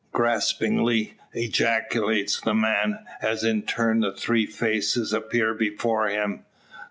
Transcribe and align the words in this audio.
gaspingly 0.15 1.13
ejaculates 1.33 2.41
the 2.41 2.55
man, 2.55 3.05
as 3.21 3.43
in 3.43 3.61
turn 3.61 3.99
the 3.99 4.11
three 4.11 4.47
faces 4.47 5.13
appear 5.13 5.53
before 5.53 6.07
him. 6.07 6.43